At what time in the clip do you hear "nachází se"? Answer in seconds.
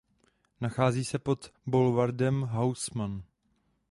0.61-1.19